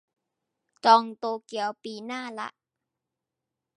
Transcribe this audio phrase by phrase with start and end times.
[0.85, 2.49] จองโตเกียวปีหน้าละ